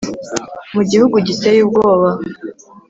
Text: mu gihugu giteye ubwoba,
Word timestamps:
mu 0.73 0.81
gihugu 0.91 1.15
giteye 1.27 1.59
ubwoba, 1.65 2.09